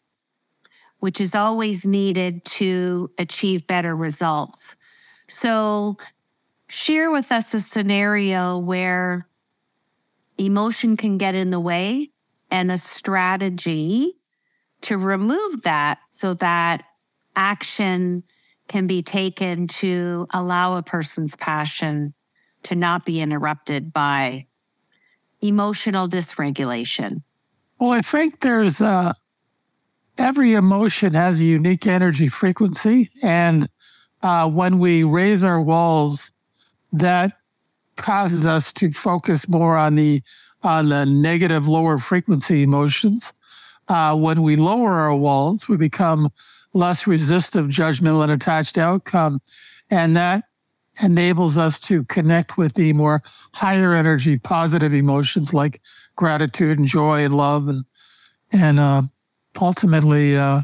which 0.99 1.21
is 1.21 1.35
always 1.35 1.85
needed 1.85 2.45
to 2.45 3.11
achieve 3.19 3.67
better 3.67 3.95
results 3.95 4.77
so 5.29 5.97
share 6.69 7.11
with 7.11 7.31
us 7.33 7.55
a 7.55 7.61
scenario 7.61 8.59
where 8.59 9.29
emotion 10.39 10.97
can 10.97 11.19
get 11.19 11.35
in 11.35 11.51
the 11.51 11.61
way 11.61 12.11
and 12.51 12.71
a 12.71 12.79
strategy 12.79 14.17
to 14.83 14.97
remove 14.97 15.63
that 15.63 15.99
so 16.09 16.35
that 16.35 16.85
action 17.35 18.23
can 18.69 18.87
be 18.87 19.03
taken 19.03 19.67
to 19.69 20.27
allow 20.31 20.77
a 20.77 20.83
person's 20.83 21.37
passion 21.37 22.15
to 22.65 22.75
not 22.75 23.05
be 23.05 23.21
interrupted 23.21 23.93
by 23.93 24.47
emotional 25.41 26.09
dysregulation? 26.09 27.23
Well, 27.79 27.91
I 27.93 28.03
think 28.03 28.41
there's 28.41 28.81
uh, 28.81 29.13
every 30.19 30.55
emotion 30.55 31.15
has 31.15 31.41
a 31.41 31.45
unique 31.45 31.87
energy 31.87 32.29
frequency. 32.29 33.11
And 33.23 33.69
uh, 34.23 34.49
when 34.51 34.79
we 34.79 35.05
raise 35.05 35.45
our 35.45 35.61
walls 35.61 36.33
that 36.93 37.33
causes 37.97 38.47
us 38.47 38.73
to 38.75 38.93
focus 38.93 39.49
more 39.49 39.77
on 39.77 39.97
the 39.97 40.23
on 40.63 40.89
the 40.89 41.05
negative 41.07 41.69
lower 41.69 41.99
frequency 41.99 42.63
emotions. 42.63 43.33
Uh, 43.89 44.17
when 44.17 44.43
we 44.43 44.57
lower 44.57 44.95
our 44.95 45.15
walls, 45.15 45.69
we 45.69 45.77
become 45.77 46.31
less 46.73 47.07
resistive, 47.07 47.67
judgmental, 47.67 48.23
and 48.23 48.33
attached 48.33 48.77
outcome, 48.77 49.41
and 49.91 50.17
that 50.17 50.45
enables 51.03 51.57
us 51.57 51.79
to 51.79 52.05
connect 52.05 52.57
with 52.57 52.75
the 52.75 52.93
more 52.95 53.23
higher 53.55 53.93
energy, 53.93 54.39
positive 54.39 54.93
emotions 54.93 55.55
like 55.55 55.81
gratitude 56.17 56.79
and 56.79 56.89
joy 56.89 57.25
and 57.25 57.37
love 57.37 57.69
and 57.69 57.85
and 58.53 58.79
uh, 58.79 59.03
ultimately 59.61 60.37
uh, 60.37 60.63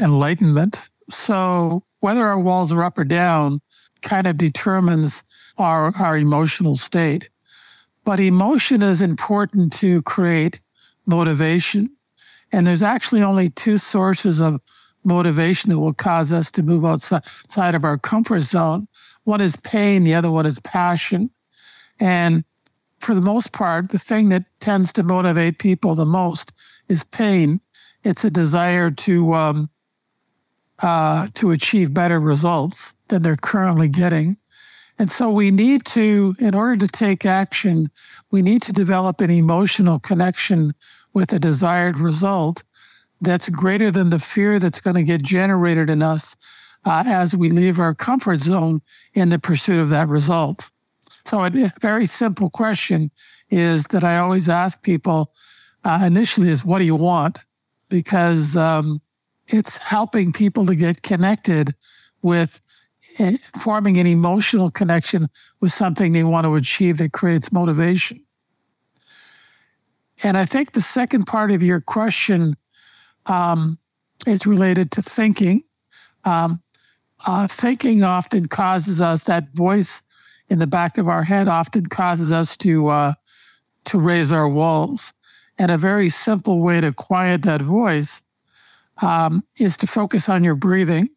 enlightenment. 0.00 0.82
So 1.10 1.84
whether 2.00 2.26
our 2.26 2.38
walls 2.38 2.70
are 2.72 2.82
up 2.82 2.98
or 2.98 3.04
down 3.04 3.60
kind 4.02 4.26
of 4.26 4.36
determines 4.36 5.24
our, 5.58 5.92
our 5.98 6.16
emotional 6.16 6.76
state. 6.76 7.30
But 8.04 8.20
emotion 8.20 8.82
is 8.82 9.00
important 9.00 9.72
to 9.74 10.02
create 10.02 10.60
motivation. 11.06 11.90
And 12.52 12.66
there's 12.66 12.82
actually 12.82 13.22
only 13.22 13.50
two 13.50 13.78
sources 13.78 14.40
of 14.40 14.60
motivation 15.04 15.70
that 15.70 15.78
will 15.78 15.94
cause 15.94 16.32
us 16.32 16.50
to 16.52 16.62
move 16.62 16.84
outside 16.84 17.74
of 17.74 17.84
our 17.84 17.98
comfort 17.98 18.40
zone. 18.40 18.86
One 19.24 19.40
is 19.40 19.56
pain, 19.56 20.04
the 20.04 20.14
other 20.14 20.30
one 20.30 20.46
is 20.46 20.60
passion. 20.60 21.30
And 21.98 22.44
for 23.04 23.14
the 23.14 23.20
most 23.20 23.52
part, 23.52 23.90
the 23.90 23.98
thing 23.98 24.30
that 24.30 24.44
tends 24.60 24.92
to 24.94 25.02
motivate 25.02 25.58
people 25.58 25.94
the 25.94 26.06
most 26.06 26.52
is 26.88 27.04
pain. 27.04 27.60
It's 28.02 28.24
a 28.24 28.30
desire 28.30 28.90
to 28.90 29.34
um, 29.34 29.70
uh, 30.80 31.28
to 31.34 31.50
achieve 31.50 31.94
better 31.94 32.18
results 32.18 32.94
than 33.08 33.22
they're 33.22 33.36
currently 33.36 33.88
getting. 33.88 34.36
And 34.98 35.10
so 35.10 35.30
we 35.30 35.50
need 35.50 35.84
to, 35.86 36.34
in 36.38 36.54
order 36.54 36.76
to 36.76 36.88
take 36.88 37.26
action, 37.26 37.90
we 38.30 38.42
need 38.42 38.62
to 38.62 38.72
develop 38.72 39.20
an 39.20 39.30
emotional 39.30 39.98
connection 39.98 40.74
with 41.12 41.32
a 41.32 41.38
desired 41.38 41.98
result 41.98 42.62
that's 43.20 43.48
greater 43.48 43.90
than 43.90 44.10
the 44.10 44.18
fear 44.18 44.58
that's 44.58 44.80
going 44.80 44.96
to 44.96 45.02
get 45.02 45.22
generated 45.22 45.90
in 45.90 46.02
us 46.02 46.36
uh, 46.84 47.02
as 47.06 47.34
we 47.34 47.50
leave 47.50 47.78
our 47.78 47.94
comfort 47.94 48.40
zone 48.40 48.80
in 49.14 49.30
the 49.30 49.38
pursuit 49.38 49.80
of 49.80 49.90
that 49.90 50.08
result. 50.08 50.70
So, 51.24 51.40
a 51.40 51.72
very 51.80 52.06
simple 52.06 52.50
question 52.50 53.10
is 53.50 53.84
that 53.84 54.04
I 54.04 54.18
always 54.18 54.48
ask 54.48 54.82
people 54.82 55.32
uh, 55.84 56.02
initially 56.06 56.50
is, 56.50 56.64
What 56.64 56.80
do 56.80 56.84
you 56.84 56.96
want? 56.96 57.38
Because 57.88 58.56
um, 58.56 59.00
it's 59.48 59.76
helping 59.76 60.32
people 60.32 60.66
to 60.66 60.74
get 60.74 61.02
connected 61.02 61.74
with 62.22 62.60
forming 63.60 63.98
an 63.98 64.06
emotional 64.06 64.70
connection 64.70 65.28
with 65.60 65.72
something 65.72 66.12
they 66.12 66.24
want 66.24 66.44
to 66.44 66.54
achieve 66.56 66.98
that 66.98 67.12
creates 67.12 67.52
motivation. 67.52 68.20
And 70.22 70.36
I 70.36 70.46
think 70.46 70.72
the 70.72 70.82
second 70.82 71.24
part 71.26 71.52
of 71.52 71.62
your 71.62 71.80
question 71.80 72.56
um, 73.26 73.78
is 74.26 74.46
related 74.46 74.90
to 74.92 75.02
thinking. 75.02 75.62
Um, 76.24 76.60
uh, 77.26 77.46
thinking 77.46 78.02
often 78.02 78.48
causes 78.48 79.00
us 79.00 79.24
that 79.24 79.48
voice 79.54 80.02
in 80.48 80.58
the 80.58 80.66
back 80.66 80.98
of 80.98 81.08
our 81.08 81.22
head 81.22 81.48
often 81.48 81.86
causes 81.86 82.30
us 82.30 82.56
to 82.58 82.88
uh, 82.88 83.12
to 83.86 83.98
raise 83.98 84.32
our 84.32 84.48
walls. 84.48 85.12
And 85.58 85.70
a 85.70 85.78
very 85.78 86.08
simple 86.08 86.60
way 86.60 86.80
to 86.80 86.92
quiet 86.92 87.42
that 87.42 87.62
voice 87.62 88.22
um, 89.00 89.44
is 89.56 89.76
to 89.78 89.86
focus 89.86 90.28
on 90.28 90.42
your 90.42 90.56
breathing 90.56 91.10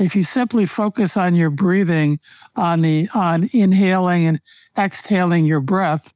if 0.00 0.16
you 0.16 0.24
simply 0.24 0.64
focus 0.64 1.16
on 1.16 1.34
your 1.36 1.50
breathing, 1.50 2.18
on 2.56 2.80
the 2.80 3.08
on 3.14 3.50
inhaling 3.52 4.26
and 4.26 4.40
exhaling 4.76 5.44
your 5.44 5.60
breath, 5.60 6.14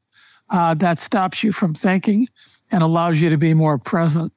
uh, 0.51 0.75
that 0.75 0.99
stops 0.99 1.45
you 1.45 1.53
from 1.53 1.75
thinking 1.75 2.29
and 2.73 2.83
allows 2.83 3.21
you 3.21 3.29
to 3.31 3.37
be 3.37 3.53
more 3.53 3.79
present. 3.79 4.33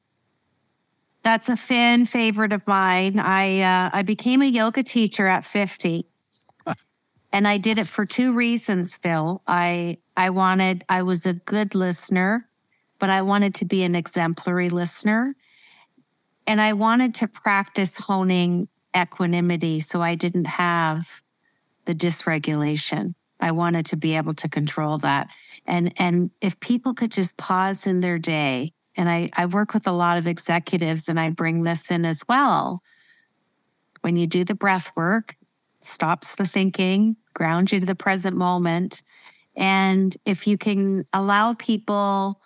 That's 1.22 1.48
a 1.48 1.56
fan 1.56 2.04
favorite 2.04 2.52
of 2.52 2.66
mine. 2.66 3.18
I 3.18 3.60
uh, 3.60 3.90
I 3.92 4.02
became 4.02 4.42
a 4.42 4.46
yoga 4.46 4.82
teacher 4.82 5.26
at 5.26 5.44
fifty, 5.44 6.06
and 7.32 7.46
I 7.46 7.58
did 7.58 7.78
it 7.78 7.86
for 7.86 8.06
two 8.06 8.32
reasons. 8.32 8.96
Phil, 8.96 9.42
I 9.46 9.98
I 10.16 10.30
wanted 10.30 10.84
I 10.88 11.02
was 11.02 11.26
a 11.26 11.34
good 11.34 11.74
listener, 11.74 12.48
but 12.98 13.10
I 13.10 13.22
wanted 13.22 13.54
to 13.56 13.64
be 13.64 13.82
an 13.82 13.94
exemplary 13.94 14.70
listener, 14.70 15.34
and 16.46 16.60
I 16.60 16.72
wanted 16.72 17.14
to 17.16 17.28
practice 17.28 17.98
honing 17.98 18.68
equanimity 18.96 19.80
so 19.80 20.02
I 20.02 20.14
didn't 20.14 20.46
have 20.46 21.22
the 21.84 21.94
dysregulation. 21.94 23.14
I 23.40 23.52
wanted 23.52 23.86
to 23.86 23.96
be 23.96 24.16
able 24.16 24.34
to 24.34 24.48
control 24.48 24.98
that. 24.98 25.28
And 25.66 25.92
and 25.98 26.30
if 26.40 26.58
people 26.60 26.94
could 26.94 27.12
just 27.12 27.36
pause 27.36 27.86
in 27.86 28.00
their 28.00 28.18
day 28.18 28.72
and 28.96 29.08
I, 29.08 29.30
I 29.34 29.46
work 29.46 29.74
with 29.74 29.86
a 29.86 29.92
lot 29.92 30.18
of 30.18 30.26
executives 30.26 31.08
and 31.08 31.20
I 31.20 31.30
bring 31.30 31.62
this 31.62 31.90
in 31.90 32.04
as 32.04 32.22
well. 32.28 32.82
When 34.00 34.16
you 34.16 34.26
do 34.26 34.44
the 34.44 34.54
breath 34.54 34.90
work, 34.96 35.36
stops 35.88 36.34
the 36.34 36.46
thinking, 36.46 37.16
grounds 37.34 37.72
you 37.72 37.80
to 37.80 37.86
the 37.86 37.94
present 37.94 38.36
moment. 38.36 39.02
And 39.56 40.16
if 40.24 40.46
you 40.46 40.58
can 40.58 41.06
allow 41.12 41.54
people 41.54 42.40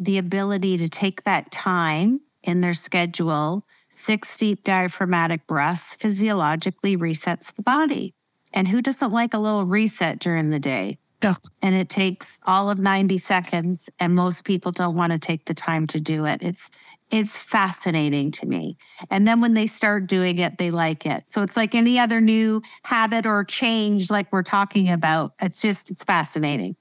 the 0.00 0.18
ability 0.18 0.78
to 0.78 0.88
take 0.88 1.24
that 1.24 1.52
time 1.52 2.20
in 2.42 2.60
their 2.60 2.74
schedule, 2.74 3.64
six 3.90 4.36
deep 4.36 4.64
diaphragmatic 4.64 5.46
breaths 5.46 5.94
physiologically 5.94 6.96
resets 6.96 7.54
the 7.54 7.62
body. 7.62 8.14
And 8.52 8.68
who 8.68 8.82
doesn't 8.82 9.12
like 9.12 9.34
a 9.34 9.38
little 9.38 9.64
reset 9.64 10.18
during 10.18 10.50
the 10.50 10.58
day? 10.58 10.98
Yeah. 11.22 11.36
And 11.62 11.74
it 11.74 11.88
takes 11.88 12.40
all 12.46 12.68
of 12.68 12.80
90 12.80 13.16
seconds 13.18 13.88
and 14.00 14.14
most 14.14 14.44
people 14.44 14.72
don't 14.72 14.96
want 14.96 15.12
to 15.12 15.18
take 15.18 15.44
the 15.44 15.54
time 15.54 15.86
to 15.88 16.00
do 16.00 16.24
it. 16.24 16.42
It's 16.42 16.70
it's 17.12 17.36
fascinating 17.36 18.30
to 18.32 18.46
me. 18.46 18.78
And 19.10 19.28
then 19.28 19.42
when 19.42 19.52
they 19.52 19.66
start 19.66 20.06
doing 20.06 20.38
it, 20.38 20.56
they 20.56 20.70
like 20.70 21.04
it. 21.04 21.28
So 21.28 21.42
it's 21.42 21.58
like 21.58 21.74
any 21.74 21.98
other 21.98 22.22
new 22.22 22.62
habit 22.84 23.26
or 23.26 23.44
change 23.44 24.10
like 24.10 24.32
we're 24.32 24.42
talking 24.42 24.88
about. 24.88 25.34
It's 25.40 25.60
just 25.60 25.90
it's 25.90 26.02
fascinating. 26.02 26.74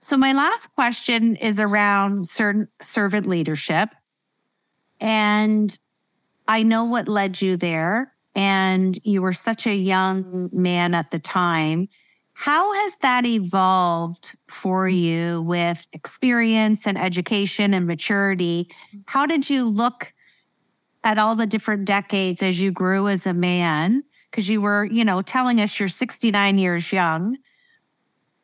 So 0.00 0.18
my 0.18 0.32
last 0.32 0.72
question 0.74 1.34
is 1.36 1.58
around 1.58 2.28
certain 2.28 2.68
servant 2.82 3.26
leadership. 3.26 3.88
And 5.00 5.76
I 6.46 6.62
know 6.62 6.84
what 6.84 7.08
led 7.08 7.40
you 7.40 7.56
there 7.56 8.12
and 8.34 8.98
you 9.02 9.22
were 9.22 9.32
such 9.32 9.66
a 9.66 9.74
young 9.74 10.50
man 10.52 10.94
at 10.94 11.10
the 11.10 11.18
time 11.18 11.88
how 12.38 12.72
has 12.72 12.94
that 12.98 13.26
evolved 13.26 14.36
for 14.46 14.86
mm. 14.86 14.96
you 14.96 15.42
with 15.42 15.88
experience 15.92 16.86
and 16.86 16.96
education 16.96 17.74
and 17.74 17.84
maturity? 17.84 18.70
Mm. 18.94 19.02
How 19.06 19.26
did 19.26 19.50
you 19.50 19.64
look 19.64 20.14
at 21.02 21.18
all 21.18 21.34
the 21.34 21.48
different 21.48 21.84
decades 21.84 22.40
as 22.40 22.60
you 22.60 22.70
grew 22.70 23.08
as 23.08 23.26
a 23.26 23.34
man? 23.34 24.04
Because 24.30 24.48
you 24.48 24.60
were, 24.60 24.84
you 24.84 25.04
know, 25.04 25.20
telling 25.20 25.60
us 25.60 25.80
you're 25.80 25.88
69 25.88 26.58
years 26.58 26.92
young. 26.92 27.38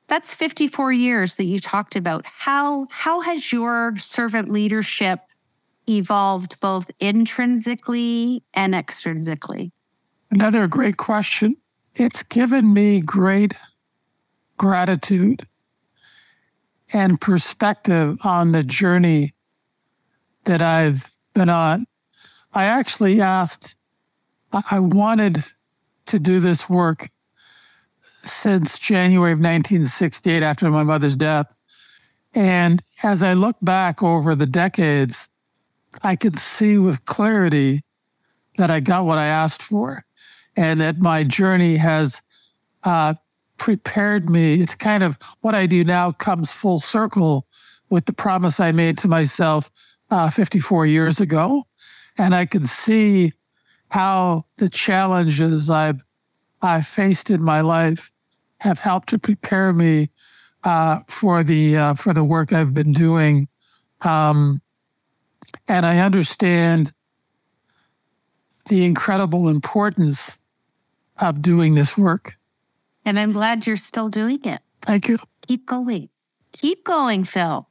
That's 0.09 0.35
54 0.35 0.93
years 0.93 1.37
that 1.37 1.45
you 1.45 1.61
talked 1.61 1.95
about. 1.95 2.27
How 2.27 2.89
how 2.91 3.21
has 3.21 3.53
your 3.53 3.95
servant 3.99 4.51
leadership 4.51 5.21
evolved 5.89 6.59
both 6.59 6.91
intrinsically 6.99 8.43
and 8.55 8.75
extrinsically? 8.75 9.71
Another 10.33 10.67
great 10.67 10.97
question. 10.97 11.55
It's 11.95 12.25
given 12.25 12.75
me 12.75 13.01
great 13.01 13.55
gratitude 14.57 15.47
and 16.93 17.21
perspective 17.21 18.19
on 18.25 18.53
the 18.53 18.63
journey 18.63 19.35
that 20.45 20.63
I've 20.63 21.11
been 21.35 21.49
on. 21.49 21.87
I 22.53 22.65
actually 22.65 23.21
asked, 23.21 23.77
I 24.71 24.79
wanted 24.79 25.45
to 26.07 26.19
do 26.19 26.39
this 26.39 26.69
work 26.69 27.11
since 28.23 28.79
January 28.79 29.33
of 29.33 29.39
1968 29.39 30.43
after 30.43 30.71
my 30.71 30.83
mother's 30.83 31.17
death. 31.17 31.47
And 32.35 32.83
as 33.03 33.23
I 33.23 33.35
look 33.35 33.57
back 33.63 34.03
over 34.03 34.35
the 34.35 34.47
decades, 34.47 35.29
I 36.03 36.17
could 36.17 36.39
see 36.39 36.79
with 36.79 37.05
clarity 37.05 37.83
that 38.57 38.71
I 38.71 38.81
got 38.81 39.05
what 39.05 39.19
I 39.19 39.27
asked 39.27 39.63
for 39.63 40.05
and 40.57 40.81
that 40.81 40.99
my 40.99 41.25
journey 41.25 41.77
has 41.77 42.23
uh, 42.85 43.15
prepared 43.59 44.29
me. 44.29 44.61
It's 44.61 44.75
kind 44.75 45.03
of 45.03 45.19
what 45.41 45.55
I 45.55 45.67
do 45.67 45.85
now 45.85 46.13
comes 46.13 46.51
full 46.51 46.79
circle 46.79 47.47
with 47.91 48.07
the 48.07 48.13
promise 48.13 48.61
I 48.61 48.73
made 48.73 48.99
to 48.99 49.09
myself 49.09 49.71
uh, 50.11 50.31
54 50.31 50.87
years 50.87 51.21
ago. 51.21 51.65
And 52.19 52.35
I 52.35 52.47
can 52.47 52.67
see 52.67 53.33
how 53.91 54.45
the 54.57 54.69
challenges 54.69 55.71
I've, 55.71 56.03
I've 56.63 56.87
faced 56.87 57.31
in 57.31 57.43
my 57.43 57.61
life 57.61 58.11
have 58.59 58.79
helped 58.79 59.11
to 59.11 59.19
prepare 59.19 59.73
me 59.73 60.11
uh, 60.65 61.01
for 61.07 61.45
the 61.45 61.77
uh, 61.77 61.95
for 61.95 62.15
the 62.15 62.25
work 62.25 62.53
I've 62.53 62.73
been 62.75 62.93
doing, 62.93 63.49
um, 64.01 64.61
and 65.69 65.85
I 65.85 65.99
understand 65.99 66.93
the 68.69 68.85
incredible 68.85 69.49
importance 69.49 70.39
of 71.19 71.43
doing 71.43 71.75
this 71.75 71.99
work. 71.99 72.37
And 73.05 73.19
I'm 73.19 73.33
glad 73.33 73.67
you're 73.67 73.77
still 73.77 74.09
doing 74.09 74.45
it. 74.45 74.61
Thank 74.83 75.09
you. 75.09 75.19
Keep 75.47 75.67
going. 75.67 76.09
Keep 76.53 76.85
going, 76.85 77.25
Phil. 77.25 77.69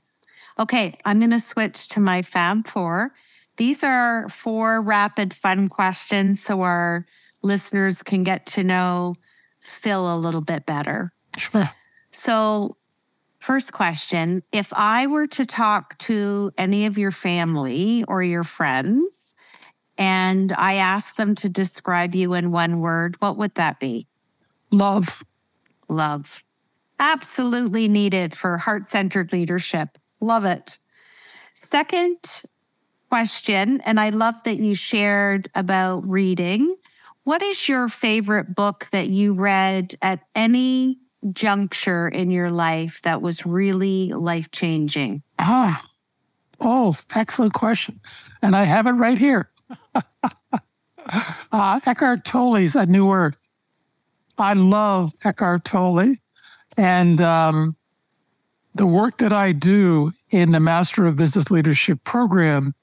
Okay, 0.60 0.98
I'm 1.06 1.20
going 1.20 1.32
to 1.32 1.40
switch 1.40 1.88
to 1.90 2.00
my 2.00 2.22
Fab 2.22 2.68
Four. 2.68 3.14
These 3.58 3.84
are 3.84 4.28
four 4.30 4.82
rapid 4.82 5.34
fun 5.34 5.70
questions 5.70 6.42
so 6.42 6.62
our 6.62 7.06
listeners 7.42 8.04
can 8.04 8.24
get 8.24 8.46
to 8.48 8.64
know 8.64 9.16
Phil 9.62 10.14
a 10.14 10.18
little 10.18 10.42
bit 10.42 10.66
better. 10.66 11.12
Sure. 11.38 11.70
So, 12.12 12.78
first 13.40 13.74
question 13.74 14.44
If 14.52 14.72
I 14.74 15.08
were 15.08 15.28
to 15.28 15.46
talk 15.46 15.98
to 16.00 16.52
any 16.58 16.86
of 16.86 16.98
your 16.98 17.12
family 17.12 18.04
or 18.08 18.24
your 18.24 18.44
friends 18.44 19.34
and 19.98 20.52
I 20.54 20.76
asked 20.76 21.18
them 21.18 21.36
to 21.36 21.50
describe 21.50 22.16
you 22.16 22.34
in 22.34 22.52
one 22.52 22.80
word, 22.80 23.16
what 23.20 23.38
would 23.38 23.56
that 23.56 23.80
be? 23.80 24.08
Love. 24.74 25.24
Love. 25.88 26.44
Absolutely 27.00 27.88
needed 27.88 28.36
for 28.36 28.58
heart 28.58 28.88
centered 28.88 29.32
leadership. 29.32 30.00
Love 30.20 30.46
it. 30.46 30.80
Second 31.54 32.42
question, 33.10 33.82
and 33.82 34.00
I 34.00 34.10
love 34.10 34.36
that 34.46 34.58
you 34.58 34.74
shared 34.74 35.48
about 35.54 36.10
reading. 36.10 36.76
What 37.24 37.44
is 37.44 37.70
your 37.70 37.88
favorite 37.88 38.56
book 38.56 38.88
that 38.92 39.10
you 39.10 39.34
read 39.34 39.96
at 40.02 40.22
any 40.34 40.98
juncture 41.32 42.08
in 42.08 42.32
your 42.32 42.50
life 42.50 43.00
that 43.04 43.22
was 43.22 43.46
really 43.46 44.10
life 44.10 44.50
changing? 44.50 45.22
Ah, 45.38 45.86
oh, 46.60 46.98
excellent 47.14 47.54
question. 47.54 48.00
And 48.42 48.56
I 48.56 48.64
have 48.64 48.88
it 48.88 48.94
right 48.94 49.20
here. 49.20 49.50
uh, 51.52 51.80
Eckhart 51.86 52.26
Tolle's 52.26 52.76
A 52.76 52.88
New 52.88 53.12
Earth. 53.12 53.43
I 54.38 54.54
love 54.54 55.14
Eckhart 55.24 55.66
Tolle. 55.66 56.16
And 56.78 57.22
um, 57.22 57.76
the 58.76 58.88
work 58.88 59.18
that 59.20 59.34
I 59.34 59.52
do 59.52 60.12
in 60.32 60.52
the 60.52 60.60
Master 60.60 61.06
of 61.06 61.16
Business 61.16 61.52
Leadership 61.52 62.04
program 62.04 62.74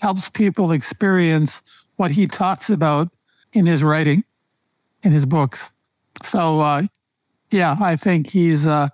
helps 0.00 0.28
people 0.28 0.70
experience 0.70 1.62
what 1.96 2.12
he 2.12 2.26
talks 2.26 2.70
about 2.70 3.08
in 3.52 3.66
his 3.66 3.82
writing, 3.82 4.22
in 5.02 5.10
his 5.10 5.26
books. 5.26 5.72
So, 6.22 6.60
uh, 6.60 6.82
yeah, 7.50 7.76
I 7.80 7.96
think 7.96 8.28
he's 8.28 8.66
uh, 8.66 8.88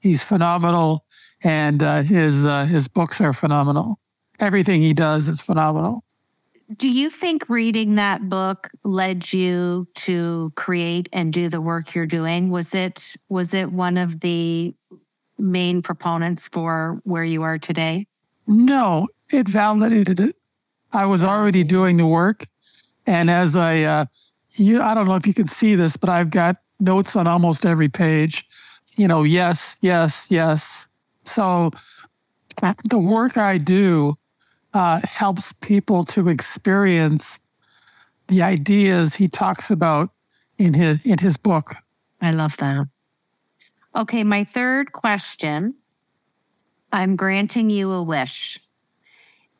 he's 0.00 0.22
phenomenal, 0.22 1.04
and 1.42 1.82
uh, 1.82 2.02
his 2.02 2.44
uh, 2.44 2.64
his 2.64 2.88
books 2.88 3.20
are 3.20 3.32
phenomenal. 3.32 3.98
Everything 4.38 4.82
he 4.82 4.92
does 4.92 5.28
is 5.28 5.40
phenomenal. 5.40 6.04
Do 6.76 6.88
you 6.88 7.10
think 7.10 7.48
reading 7.48 7.96
that 7.96 8.28
book 8.28 8.70
led 8.84 9.32
you 9.32 9.88
to 9.96 10.52
create 10.54 11.08
and 11.12 11.32
do 11.32 11.48
the 11.48 11.60
work 11.60 11.94
you're 11.94 12.06
doing? 12.06 12.50
Was 12.50 12.74
it 12.74 13.16
was 13.28 13.54
it 13.54 13.72
one 13.72 13.98
of 13.98 14.20
the 14.20 14.72
main 15.36 15.82
proponents 15.82 16.46
for 16.46 17.00
where 17.02 17.24
you 17.24 17.42
are 17.42 17.58
today? 17.58 18.06
No, 18.46 19.08
it 19.30 19.48
validated 19.48 20.20
it. 20.20 20.36
I 20.92 21.06
was 21.06 21.24
already 21.24 21.64
doing 21.64 21.96
the 21.96 22.06
work, 22.06 22.46
and 23.06 23.30
as 23.30 23.56
I, 23.56 23.82
uh, 23.82 24.04
you, 24.54 24.80
I 24.80 24.94
don't 24.94 25.06
know 25.06 25.16
if 25.16 25.26
you 25.26 25.34
can 25.34 25.46
see 25.48 25.74
this, 25.74 25.96
but 25.96 26.10
I've 26.10 26.30
got 26.30 26.56
notes 26.78 27.16
on 27.16 27.26
almost 27.26 27.66
every 27.66 27.88
page. 27.88 28.46
You 28.96 29.08
know, 29.08 29.24
yes, 29.24 29.76
yes, 29.80 30.28
yes. 30.30 30.86
So 31.24 31.70
the 32.84 32.98
work 32.98 33.36
I 33.36 33.58
do 33.58 34.16
uh, 34.74 35.00
helps 35.04 35.52
people 35.54 36.04
to 36.04 36.28
experience 36.28 37.40
the 38.28 38.42
ideas 38.42 39.14
he 39.14 39.28
talks 39.28 39.70
about 39.70 40.10
in 40.58 40.74
his 40.74 41.04
in 41.04 41.18
his 41.18 41.36
book. 41.36 41.74
I 42.20 42.32
love 42.32 42.56
that. 42.58 42.86
Okay, 43.96 44.22
my 44.22 44.44
third 44.44 44.92
question. 44.92 45.74
I'm 46.92 47.16
granting 47.16 47.70
you 47.70 47.90
a 47.90 48.02
wish, 48.02 48.58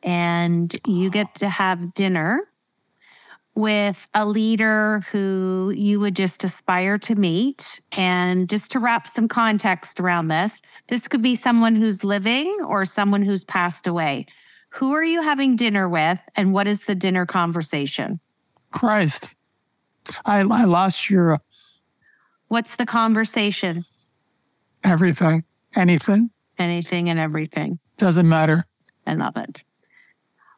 and 0.03 0.73
you 0.85 1.09
get 1.09 1.35
to 1.35 1.49
have 1.49 1.93
dinner 1.93 2.47
with 3.55 4.07
a 4.13 4.25
leader 4.25 5.01
who 5.11 5.73
you 5.75 5.99
would 5.99 6.15
just 6.15 6.43
aspire 6.43 6.97
to 6.97 7.15
meet. 7.15 7.81
And 7.91 8.47
just 8.47 8.71
to 8.71 8.79
wrap 8.79 9.07
some 9.07 9.27
context 9.27 9.99
around 9.99 10.29
this, 10.29 10.61
this 10.87 11.07
could 11.07 11.21
be 11.21 11.35
someone 11.35 11.75
who's 11.75 12.03
living 12.03 12.55
or 12.65 12.85
someone 12.85 13.23
who's 13.23 13.43
passed 13.43 13.87
away. 13.87 14.25
Who 14.75 14.93
are 14.93 15.03
you 15.03 15.21
having 15.21 15.55
dinner 15.55 15.87
with, 15.87 16.19
and 16.35 16.53
what 16.53 16.67
is 16.67 16.85
the 16.85 16.95
dinner 16.95 17.25
conversation? 17.25 18.19
Christ. 18.71 19.35
I, 20.25 20.39
I 20.39 20.63
lost 20.63 21.09
your. 21.09 21.33
Uh, 21.33 21.37
What's 22.47 22.75
the 22.75 22.85
conversation? 22.85 23.85
Everything. 24.83 25.43
Anything. 25.75 26.31
Anything 26.57 27.09
and 27.09 27.19
everything. 27.19 27.79
Doesn't 27.97 28.27
matter. 28.27 28.65
I 29.05 29.13
love 29.13 29.37
it. 29.37 29.63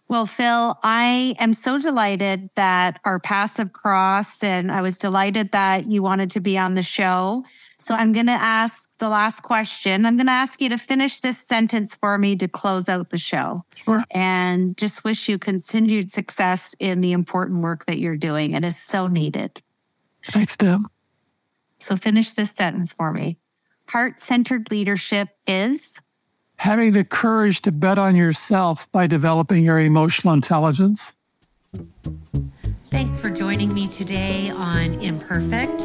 Well, 0.08 0.26
Phil, 0.26 0.78
I 0.84 1.36
am 1.39 1.54
so 1.54 1.80
delighted 1.80 2.49
that 2.56 2.99
our 3.06 3.19
paths 3.19 3.58
have 3.58 3.73
crossed, 3.73 4.43
and 4.43 4.71
I 4.71 4.82
was 4.82 4.97
delighted 4.97 5.52
that 5.54 5.89
you 5.89 6.04
wanted 6.04 6.30
to 6.32 6.39
be 6.39 6.58
on 6.58 6.76
the 6.76 6.84
show. 6.84 7.45
So 7.77 7.95
I'm 7.95 8.13
going 8.13 8.27
to 8.27 8.31
ask 8.31 8.89
the 8.99 9.09
last 9.09 9.41
question. 9.43 10.05
I'm 10.05 10.15
going 10.15 10.27
to 10.27 10.31
ask 10.31 10.62
you 10.62 10.69
to 10.69 10.77
finish 10.77 11.19
this 11.19 11.38
sentence 11.38 11.95
for 11.95 12.17
me 12.17 12.36
to 12.38 12.47
close 12.47 12.88
out 12.88 13.09
the 13.09 13.17
show. 13.17 13.65
Sure. 13.75 14.03
And 14.12 14.77
just 14.77 15.03
wish 15.03 15.27
you 15.27 15.38
continued 15.38 16.12
success 16.12 16.75
in 16.79 17.01
the 17.01 17.12
important 17.12 17.62
work 17.62 17.86
that 17.88 17.99
you're 17.99 18.17
doing. 18.17 18.53
It 18.53 18.63
is 18.63 18.77
so 18.77 19.07
needed. 19.07 19.62
Thanks, 20.27 20.55
Deb. 20.55 20.81
So 21.79 21.97
finish 21.97 22.31
this 22.31 22.51
sentence 22.51 22.93
for 22.93 23.12
me. 23.12 23.38
Heart 23.88 24.19
centered 24.19 24.71
leadership 24.71 25.29
is 25.45 25.99
having 26.57 26.93
the 26.93 27.03
courage 27.03 27.62
to 27.63 27.71
bet 27.71 27.97
on 27.97 28.15
yourself 28.15 28.89
by 28.91 29.05
developing 29.07 29.65
your 29.65 29.79
emotional 29.79 30.33
intelligence. 30.33 31.13
Thanks 32.89 33.19
for 33.19 33.29
joining 33.29 33.73
me 33.73 33.88
today 33.88 34.49
on 34.51 34.93
Imperfect, 35.01 35.81